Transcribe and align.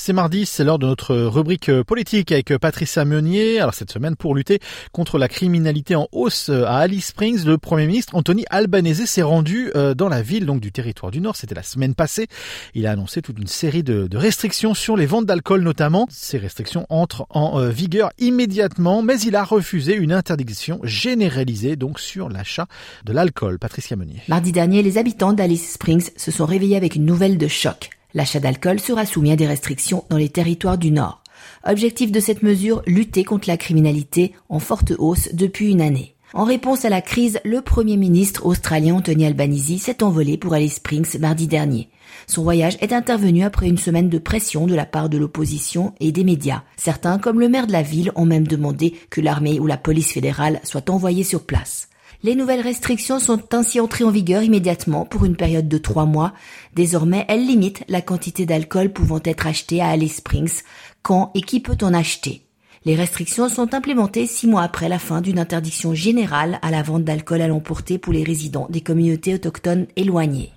C'est 0.06 0.12
mardi, 0.12 0.44
c'est 0.44 0.64
l'heure 0.64 0.78
de 0.78 0.86
notre 0.86 1.16
rubrique 1.16 1.72
politique 1.80 2.30
avec 2.30 2.58
Patricia 2.58 3.06
Meunier. 3.06 3.58
Alors 3.58 3.72
cette 3.72 3.90
semaine, 3.90 4.16
pour 4.16 4.34
lutter 4.34 4.60
contre 4.92 5.16
la 5.16 5.28
criminalité 5.28 5.96
en 5.96 6.08
hausse 6.12 6.50
à 6.50 6.76
Alice 6.76 7.06
Springs, 7.06 7.46
le 7.46 7.56
Premier 7.56 7.86
ministre 7.86 8.14
Anthony 8.14 8.44
Albanese 8.50 9.06
s'est 9.06 9.22
rendu 9.22 9.70
euh, 9.74 9.94
dans 9.94 10.10
la 10.10 10.20
ville 10.20 10.44
donc 10.44 10.60
du 10.60 10.72
territoire 10.72 11.10
du 11.10 11.22
Nord. 11.22 11.36
C'était 11.36 11.54
la 11.54 11.62
semaine 11.62 11.94
passée. 11.94 12.26
Il 12.74 12.86
a 12.86 12.90
annoncé 12.90 13.22
toute 13.22 13.38
une 13.38 13.46
série 13.46 13.82
de, 13.82 14.06
restrictions 14.14 14.74
sur 14.74 14.94
les 14.98 15.06
ventes 15.06 15.24
d'alcool 15.24 15.62
notamment. 15.62 16.06
Ces 16.10 16.36
restrictions 16.36 16.84
entrent 16.90 17.24
en 17.30 17.58
euh, 17.58 17.70
vigueur 17.70 18.10
immédiatement, 18.18 19.00
mais 19.00 19.18
il 19.20 19.34
a 19.36 19.42
refusé 19.42 19.94
une 19.94 20.12
interdiction 20.12 20.80
généralisée 20.82 21.76
donc 21.76 21.98
sur 21.98 22.28
l'achat 22.28 22.66
de 23.06 23.14
l'alcool. 23.14 23.58
Patricia 23.58 23.96
Meunier. 23.96 24.20
Mardi 24.28 24.52
dernier, 24.52 24.82
les 24.82 24.98
habitants 24.98 25.32
d'Alice 25.32 25.72
Springs 25.72 26.10
se 26.14 26.30
sont 26.30 26.44
réveillés 26.44 26.76
avec 26.76 26.94
une 26.94 27.06
nouvelle 27.06 27.38
de 27.38 27.48
choc. 27.48 27.93
L'achat 28.14 28.40
d'alcool 28.40 28.78
sera 28.78 29.04
soumis 29.06 29.32
à 29.32 29.36
des 29.36 29.46
restrictions 29.46 30.04
dans 30.08 30.16
les 30.16 30.28
territoires 30.28 30.78
du 30.78 30.90
Nord. 30.92 31.22
Objectif 31.66 32.12
de 32.12 32.20
cette 32.20 32.42
mesure, 32.42 32.82
lutter 32.86 33.24
contre 33.24 33.48
la 33.48 33.56
criminalité 33.56 34.32
en 34.48 34.60
forte 34.60 34.92
hausse 34.98 35.30
depuis 35.32 35.70
une 35.70 35.80
année. 35.80 36.14
En 36.32 36.44
réponse 36.44 36.84
à 36.84 36.88
la 36.88 37.00
crise, 37.00 37.38
le 37.44 37.60
Premier 37.60 37.96
ministre 37.96 38.46
australien 38.46 38.96
Anthony 38.96 39.26
Albanese 39.26 39.78
s'est 39.78 40.02
envolé 40.02 40.36
pour 40.36 40.54
Alice 40.54 40.74
Springs 40.74 41.18
mardi 41.20 41.46
dernier. 41.46 41.90
Son 42.26 42.42
voyage 42.42 42.76
est 42.80 42.92
intervenu 42.92 43.44
après 43.44 43.68
une 43.68 43.78
semaine 43.78 44.08
de 44.08 44.18
pression 44.18 44.66
de 44.66 44.74
la 44.74 44.86
part 44.86 45.08
de 45.08 45.18
l'opposition 45.18 45.94
et 46.00 46.10
des 46.10 46.24
médias. 46.24 46.62
Certains, 46.76 47.18
comme 47.18 47.38
le 47.38 47.48
maire 47.48 47.66
de 47.66 47.72
la 47.72 47.82
ville, 47.82 48.10
ont 48.16 48.26
même 48.26 48.48
demandé 48.48 48.94
que 49.10 49.20
l'armée 49.20 49.60
ou 49.60 49.66
la 49.66 49.76
police 49.76 50.12
fédérale 50.12 50.60
soient 50.64 50.90
envoyés 50.90 51.24
sur 51.24 51.44
place. 51.44 51.88
Les 52.22 52.34
nouvelles 52.34 52.60
restrictions 52.60 53.18
sont 53.18 53.54
ainsi 53.54 53.80
entrées 53.80 54.04
en 54.04 54.10
vigueur 54.10 54.42
immédiatement 54.42 55.04
pour 55.04 55.24
une 55.24 55.36
période 55.36 55.68
de 55.68 55.78
trois 55.78 56.06
mois. 56.06 56.32
Désormais, 56.74 57.24
elles 57.28 57.46
limitent 57.46 57.84
la 57.88 58.00
quantité 58.00 58.46
d'alcool 58.46 58.92
pouvant 58.92 59.20
être 59.24 59.46
acheté 59.46 59.80
à 59.80 59.88
Alice 59.88 60.16
Springs, 60.16 60.62
quand 61.02 61.30
et 61.34 61.42
qui 61.42 61.60
peut 61.60 61.76
en 61.82 61.92
acheter. 61.92 62.42
Les 62.86 62.94
restrictions 62.94 63.48
sont 63.48 63.74
implémentées 63.74 64.26
six 64.26 64.46
mois 64.46 64.62
après 64.62 64.88
la 64.88 64.98
fin 64.98 65.20
d'une 65.20 65.38
interdiction 65.38 65.94
générale 65.94 66.58
à 66.62 66.70
la 66.70 66.82
vente 66.82 67.04
d'alcool 67.04 67.40
à 67.40 67.48
l'emporter 67.48 67.98
pour 67.98 68.12
les 68.12 68.24
résidents 68.24 68.68
des 68.68 68.82
communautés 68.82 69.34
autochtones 69.34 69.86
éloignées. 69.96 70.52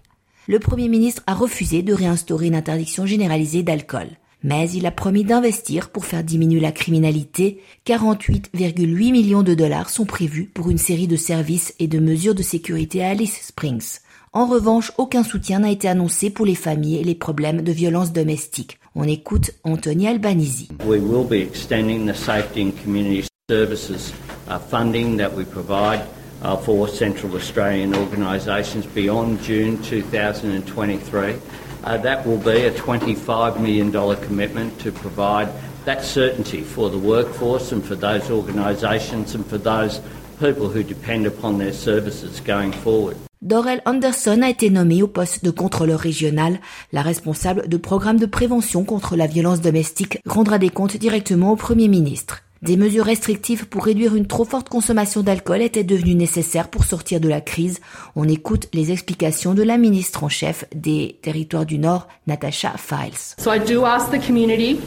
Le 0.47 0.59
Premier 0.59 0.89
ministre 0.89 1.23
a 1.27 1.33
refusé 1.33 1.83
de 1.83 1.93
réinstaurer 1.93 2.47
une 2.47 2.55
interdiction 2.55 3.05
généralisée 3.05 3.63
d'alcool 3.63 4.07
mais 4.43 4.69
il 4.71 4.85
a 4.85 4.91
promis 4.91 5.23
d'investir 5.23 5.89
pour 5.89 6.05
faire 6.05 6.23
diminuer 6.23 6.59
la 6.59 6.71
criminalité. 6.71 7.61
48,8 7.85 9.11
millions 9.11 9.43
de 9.43 9.53
dollars 9.53 9.89
sont 9.89 10.05
prévus 10.05 10.45
pour 10.53 10.69
une 10.69 10.77
série 10.77 11.07
de 11.07 11.15
services 11.15 11.73
et 11.79 11.87
de 11.87 11.99
mesures 11.99 12.35
de 12.35 12.43
sécurité 12.43 13.03
à 13.03 13.09
Alice 13.09 13.47
Springs. 13.47 13.99
En 14.33 14.45
revanche, 14.45 14.91
aucun 14.97 15.23
soutien 15.23 15.59
n'a 15.59 15.71
été 15.71 15.87
annoncé 15.87 16.29
pour 16.29 16.45
les 16.45 16.55
familles 16.55 16.97
et 16.97 17.03
les 17.03 17.15
problèmes 17.15 17.61
de 17.61 17.71
violence 17.71 18.13
domestique. 18.13 18.77
On 18.93 19.03
écoute 19.03 19.51
Anthony 19.63 20.07
Albanese. 20.07 20.67
We 20.85 20.99
will 20.99 21.25
be 21.27 21.41
extending 21.41 22.05
the 22.05 22.15
safety 22.15 22.61
and 22.61 22.71
community 22.83 23.27
services 23.49 24.13
uh, 24.49 24.59
funding 24.59 25.17
that 25.17 25.29
we 25.35 25.45
provide 25.45 26.01
uh, 26.43 26.57
for 26.57 26.87
Central 26.87 27.33
Australian 27.35 27.95
organisations 27.95 28.85
beyond 28.93 29.41
June 29.41 29.77
2023. 29.81 31.35
Uh, 31.83 31.97
that 31.97 32.25
will 32.25 32.37
be 32.37 32.65
a 32.65 32.71
$25 32.71 33.59
million 33.59 33.91
commitment 33.91 34.77
to 34.79 34.91
provide 34.91 35.47
that 35.85 36.03
certainty 36.03 36.61
for 36.61 36.89
the 36.89 36.97
workforce 36.97 37.71
and 37.71 37.83
for 37.83 37.95
those 37.95 38.29
organisations 38.29 39.35
and 39.35 39.45
for 39.45 39.57
those 39.57 40.01
people 40.39 40.67
who 40.67 40.83
depend 40.83 41.25
upon 41.25 41.57
their 41.57 41.73
services 41.73 42.41
going 42.41 42.71
forward. 42.71 43.15
Dorel 43.41 43.81
Anderson 43.85 44.41
a 44.41 44.49
été 44.49 44.69
nommé 44.69 45.03
au 45.03 45.07
poste 45.07 45.45
de 45.45 45.51
contrôleur 45.51 45.99
régional. 45.99 46.59
La 46.91 47.03
responsable 47.03 47.69
de 47.69 47.77
programme 47.77 48.19
de 48.19 48.25
prévention 48.25 48.83
contre 48.83 49.15
la 49.15 49.27
violence 49.27 49.61
domestique 49.61 50.19
rendra 50.25 50.57
des 50.57 50.69
comptes 50.69 50.97
directement 50.97 51.51
au 51.51 51.55
Premier 51.55 51.87
ministre. 51.87 52.43
Des 52.67 52.75
mesures 52.75 53.05
restrictives 53.05 53.65
pour 53.65 53.85
réduire 53.85 54.13
une 54.13 54.27
trop 54.27 54.43
forte 54.43 54.67
consommation 54.67 55.21
d'alcool 55.21 55.61
étaient 55.61 55.85
devenues 55.85 56.15
nécessaires 56.15 56.67
pour 56.67 56.83
sortir 56.83 57.21
de 57.21 57.29
la 57.29 57.39
crise. 57.39 57.79
On 58.17 58.27
écoute 58.27 58.67
les 58.73 58.91
explications 58.91 59.53
de 59.53 59.63
la 59.63 59.77
ministre 59.77 60.25
en 60.25 60.27
chef 60.27 60.65
des 60.75 61.17
territoires 61.21 61.65
du 61.65 61.79
Nord, 61.79 62.09
Natasha 62.27 62.73
Files. 62.75 63.35
So 63.37 63.53
I 63.53 63.59
do 63.59 63.85
ask 63.85 64.11
the 64.11 64.19
community 64.19 64.81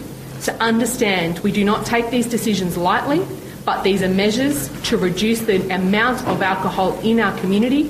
to 0.45 0.53
understand 0.63 1.41
we 1.43 1.51
do 1.51 1.65
not 1.65 1.87
take 1.87 2.11
these 2.11 2.29
decisions 2.29 2.77
lightly, 2.77 3.23
but 3.65 3.83
these 3.83 4.03
are 4.03 4.15
measures 4.15 4.69
to 4.91 4.99
reduce 4.99 5.41
the 5.47 5.63
amount 5.73 6.23
of 6.29 6.43
alcohol 6.43 6.99
in 7.03 7.19
our 7.19 7.33
community. 7.41 7.89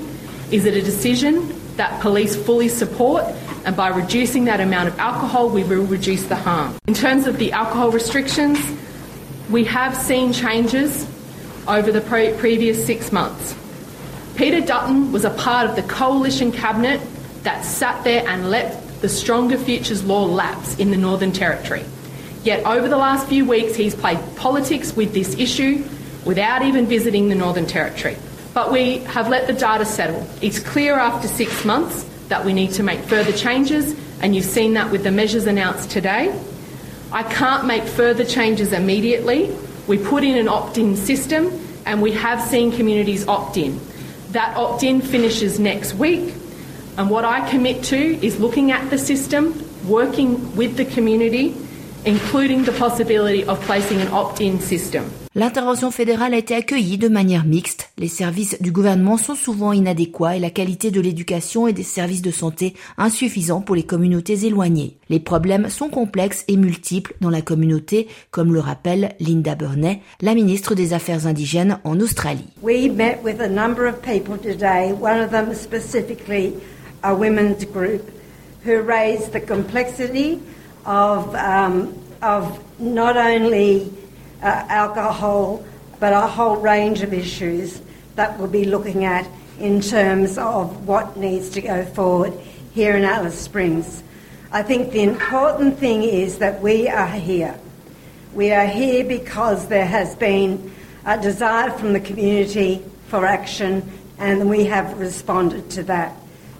Is 0.53 0.65
it 0.65 0.73
a 0.73 0.81
decision 0.81 1.53
that 1.75 1.99
police 1.99 2.37
fully 2.37 2.69
support? 2.69 3.25
And 3.65 3.75
by 3.75 3.89
reducing 3.89 4.45
that 4.45 4.61
amount 4.61 4.87
of 4.87 4.97
alcohol, 4.99 5.49
we 5.49 5.65
will 5.65 5.85
reduce 5.85 6.23
the 6.29 6.37
harm. 6.37 6.77
In 6.87 6.93
terms 6.93 7.27
of 7.27 7.39
the 7.39 7.51
alcohol 7.51 7.91
restrictions, 7.91 8.57
we 9.51 9.65
have 9.65 9.95
seen 9.95 10.31
changes 10.31 11.05
over 11.67 11.91
the 11.91 12.01
pre- 12.01 12.33
previous 12.33 12.85
six 12.85 13.11
months. 13.11 13.55
Peter 14.35 14.61
Dutton 14.61 15.11
was 15.11 15.25
a 15.25 15.29
part 15.29 15.69
of 15.69 15.75
the 15.75 15.83
coalition 15.83 16.51
cabinet 16.51 17.01
that 17.43 17.65
sat 17.65 18.03
there 18.03 18.25
and 18.27 18.49
let 18.49 18.81
the 19.01 19.09
Stronger 19.09 19.57
Futures 19.57 20.03
law 20.03 20.25
lapse 20.25 20.79
in 20.79 20.91
the 20.91 20.97
Northern 20.97 21.31
Territory. 21.31 21.83
Yet 22.43 22.65
over 22.65 22.87
the 22.87 22.97
last 22.97 23.27
few 23.27 23.45
weeks, 23.45 23.75
he's 23.75 23.93
played 23.93 24.19
politics 24.37 24.95
with 24.95 25.13
this 25.13 25.37
issue 25.37 25.83
without 26.25 26.63
even 26.63 26.85
visiting 26.85 27.29
the 27.29 27.35
Northern 27.35 27.65
Territory. 27.65 28.15
But 28.53 28.71
we 28.71 28.99
have 28.99 29.27
let 29.27 29.47
the 29.47 29.53
data 29.53 29.85
settle. 29.85 30.27
It's 30.41 30.59
clear 30.59 30.95
after 30.95 31.27
six 31.27 31.65
months 31.65 32.03
that 32.29 32.45
we 32.45 32.53
need 32.53 32.71
to 32.73 32.83
make 32.83 32.99
further 33.01 33.31
changes, 33.31 33.95
and 34.21 34.35
you've 34.35 34.45
seen 34.45 34.73
that 34.73 34.91
with 34.91 35.03
the 35.03 35.11
measures 35.11 35.45
announced 35.45 35.91
today. 35.91 36.33
I 37.11 37.23
can't 37.23 37.65
make 37.65 37.83
further 37.83 38.23
changes 38.23 38.71
immediately. 38.71 39.53
We 39.87 39.97
put 39.97 40.23
in 40.23 40.37
an 40.37 40.47
opt 40.47 40.77
in 40.77 40.95
system 40.95 41.51
and 41.85 42.01
we 42.01 42.13
have 42.13 42.41
seen 42.41 42.71
communities 42.71 43.27
opt 43.27 43.57
in. 43.57 43.79
That 44.31 44.55
opt 44.55 44.83
in 44.83 45.01
finishes 45.01 45.59
next 45.59 45.95
week. 45.95 46.33
And 46.97 47.09
what 47.09 47.25
I 47.25 47.49
commit 47.49 47.83
to 47.85 48.25
is 48.25 48.39
looking 48.39 48.71
at 48.71 48.89
the 48.89 48.97
system, 48.97 49.61
working 49.87 50.55
with 50.55 50.77
the 50.77 50.85
community, 50.85 51.55
including 52.05 52.63
the 52.63 52.71
possibility 52.71 53.43
of 53.47 53.59
placing 53.65 54.01
an 54.01 54.11
opt 54.11 54.41
in 54.41 54.59
system. 54.59 55.03
L'intervention 55.33 55.91
fédérale 55.91 56.33
a 56.33 56.37
été 56.37 56.55
accueillie 56.55 56.97
de 56.97 57.07
manière 57.07 57.45
mixte. 57.45 57.91
Les 57.97 58.09
services 58.09 58.57
du 58.59 58.73
gouvernement 58.73 59.15
sont 59.15 59.35
souvent 59.35 59.71
inadéquats 59.71 60.35
et 60.35 60.39
la 60.39 60.49
qualité 60.49 60.91
de 60.91 60.99
l'éducation 60.99 61.67
et 61.67 61.73
des 61.73 61.83
services 61.83 62.21
de 62.21 62.31
santé 62.31 62.73
insuffisants 62.97 63.61
pour 63.61 63.75
les 63.75 63.83
communautés 63.83 64.45
éloignées. 64.45 64.97
Les 65.09 65.21
problèmes 65.21 65.69
sont 65.69 65.89
complexes 65.89 66.43
et 66.49 66.57
multiples 66.57 67.15
dans 67.21 67.29
la 67.29 67.41
communauté, 67.41 68.07
comme 68.29 68.53
le 68.53 68.59
rappelle 68.59 69.15
Linda 69.21 69.55
Burney, 69.55 70.01
la 70.19 70.35
ministre 70.35 70.75
des 70.75 70.91
Affaires 70.91 71.27
indigènes 71.27 71.79
en 71.85 72.01
Australie. 72.01 72.49
We 72.61 72.89
met 72.89 73.19
with 73.23 73.39
a 73.39 73.47
number 73.47 73.87
of 73.87 74.01
people 74.01 74.37
today, 74.37 74.91
one 74.91 75.21
of 75.21 75.31
them 75.31 75.53
specifically 75.53 76.53
a 77.03 77.15
women's 77.15 77.63
group, 77.63 78.01
who 78.65 78.81
raised 78.81 79.31
the 79.31 79.39
complexity 79.39 80.39
of, 80.85 81.33
um, 81.35 81.97
of 82.21 82.63
not 82.79 83.17
only 83.17 83.91
uh, 84.41 84.65
alcohol, 84.69 85.63
but 85.99 86.13
a 86.13 86.27
whole 86.27 86.57
range 86.57 87.01
of 87.01 87.13
issues 87.13 87.81
that 88.15 88.37
we'll 88.37 88.47
be 88.47 88.65
looking 88.65 89.05
at 89.05 89.27
in 89.59 89.81
terms 89.81 90.37
of 90.37 90.87
what 90.87 91.15
needs 91.17 91.49
to 91.51 91.61
go 91.61 91.85
forward 91.85 92.33
here 92.73 92.95
in 92.95 93.03
Alice 93.03 93.39
Springs. 93.39 94.03
I 94.51 94.63
think 94.63 94.91
the 94.91 95.03
important 95.03 95.77
thing 95.77 96.03
is 96.03 96.39
that 96.39 96.61
we 96.61 96.87
are 96.89 97.07
here. 97.07 97.57
We 98.33 98.51
are 98.51 98.65
here 98.65 99.05
because 99.05 99.67
there 99.67 99.85
has 99.85 100.15
been 100.15 100.73
a 101.05 101.21
desire 101.21 101.71
from 101.71 101.93
the 101.93 101.99
community 101.99 102.83
for 103.07 103.25
action 103.25 103.89
and 104.17 104.49
we 104.49 104.65
have 104.65 104.99
responded 104.99 105.69
to 105.71 105.83
that. 105.83 106.15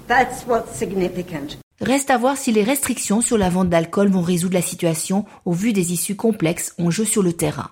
That's 0.07 0.43
what's 0.43 0.75
significant. 0.75 1.57
Reste 1.81 2.11
à 2.11 2.17
voir 2.19 2.37
si 2.37 2.51
les 2.51 2.63
restrictions 2.63 3.21
sur 3.21 3.39
la 3.39 3.49
vente 3.49 3.69
d'alcool 3.69 4.09
vont 4.09 4.21
résoudre 4.21 4.53
la 4.53 4.61
situation 4.61 5.25
au 5.45 5.51
vu 5.51 5.73
des 5.73 5.93
issues 5.93 6.15
complexes 6.15 6.75
en 6.77 6.91
jeu 6.91 7.05
sur 7.05 7.23
le 7.23 7.33
terrain. 7.33 7.71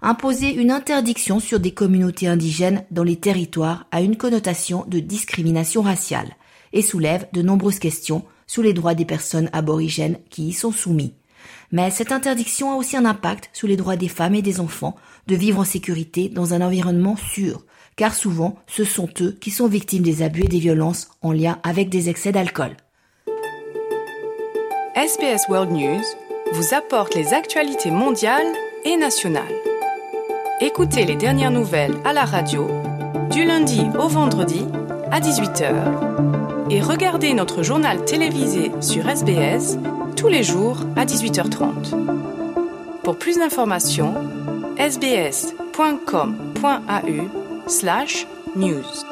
Imposer 0.00 0.54
une 0.54 0.70
interdiction 0.70 1.40
sur 1.40 1.58
des 1.58 1.72
communautés 1.72 2.28
indigènes 2.28 2.84
dans 2.92 3.02
les 3.02 3.16
territoires 3.16 3.86
a 3.90 4.00
une 4.00 4.16
connotation 4.16 4.84
de 4.86 5.00
discrimination 5.00 5.82
raciale 5.82 6.36
et 6.72 6.82
soulève 6.82 7.26
de 7.32 7.42
nombreuses 7.42 7.80
questions 7.80 8.24
sur 8.46 8.62
les 8.62 8.74
droits 8.74 8.94
des 8.94 9.04
personnes 9.04 9.50
aborigènes 9.52 10.18
qui 10.30 10.48
y 10.48 10.52
sont 10.52 10.70
soumis. 10.70 11.14
Mais 11.72 11.90
cette 11.90 12.12
interdiction 12.12 12.70
a 12.70 12.76
aussi 12.76 12.96
un 12.96 13.04
impact 13.04 13.50
sur 13.52 13.66
les 13.66 13.76
droits 13.76 13.96
des 13.96 14.06
femmes 14.06 14.36
et 14.36 14.42
des 14.42 14.60
enfants 14.60 14.94
de 15.26 15.34
vivre 15.34 15.58
en 15.58 15.64
sécurité 15.64 16.28
dans 16.28 16.54
un 16.54 16.60
environnement 16.60 17.16
sûr, 17.16 17.64
car 17.96 18.14
souvent 18.14 18.56
ce 18.68 18.84
sont 18.84 19.08
eux 19.20 19.36
qui 19.40 19.50
sont 19.50 19.66
victimes 19.66 20.04
des 20.04 20.22
abus 20.22 20.44
et 20.44 20.48
des 20.48 20.60
violences 20.60 21.08
en 21.22 21.32
lien 21.32 21.58
avec 21.64 21.88
des 21.88 22.08
excès 22.08 22.30
d'alcool. 22.30 22.76
SBS 24.94 25.48
World 25.48 25.72
News 25.72 26.02
vous 26.52 26.74
apporte 26.74 27.14
les 27.14 27.32
actualités 27.32 27.90
mondiales 27.90 28.52
et 28.84 28.98
nationales. 28.98 29.54
Écoutez 30.60 31.06
les 31.06 31.16
dernières 31.16 31.50
nouvelles 31.50 31.96
à 32.04 32.12
la 32.12 32.26
radio 32.26 32.68
du 33.30 33.44
lundi 33.44 33.80
au 33.98 34.08
vendredi 34.08 34.66
à 35.10 35.20
18h 35.20 36.68
et 36.68 36.82
regardez 36.82 37.32
notre 37.32 37.62
journal 37.62 38.04
télévisé 38.04 38.70
sur 38.82 39.08
SBS 39.08 39.78
tous 40.14 40.28
les 40.28 40.42
jours 40.42 40.80
à 40.96 41.06
18h30. 41.06 43.00
Pour 43.02 43.16
plus 43.16 43.38
d'informations, 43.38 44.12
sbs.com.au 44.76 45.68
slash 47.66 48.26
news. 48.56 49.11